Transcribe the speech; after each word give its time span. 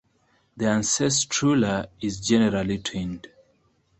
The 0.57 0.65
ancestrula 0.65 1.85
is 2.01 2.19
generally 2.19 2.79
twinned. 2.79 3.27